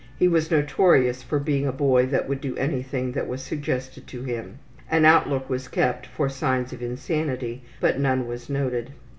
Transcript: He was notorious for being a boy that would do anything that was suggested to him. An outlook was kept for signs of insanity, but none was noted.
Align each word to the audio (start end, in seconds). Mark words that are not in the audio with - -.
He 0.17 0.27
was 0.27 0.49
notorious 0.49 1.21
for 1.21 1.37
being 1.37 1.67
a 1.67 1.71
boy 1.71 2.07
that 2.07 2.27
would 2.27 2.41
do 2.41 2.57
anything 2.57 3.11
that 3.11 3.27
was 3.27 3.43
suggested 3.43 4.07
to 4.07 4.23
him. 4.23 4.57
An 4.89 5.05
outlook 5.05 5.47
was 5.47 5.67
kept 5.67 6.07
for 6.07 6.27
signs 6.27 6.73
of 6.73 6.81
insanity, 6.81 7.61
but 7.79 7.99
none 7.99 8.25
was 8.25 8.49
noted. 8.49 8.93